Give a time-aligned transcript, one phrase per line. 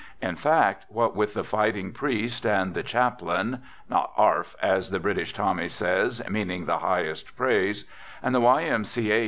[0.19, 5.31] In fact, what with the fighting priest, and the chaplain(" Not 'arf," as the British
[5.31, 7.85] Tommy says, meaning the highest praise),
[8.23, 8.63] and the Y.
[8.63, 8.83] M.
[8.83, 9.11] C.
[9.11, 9.19] A.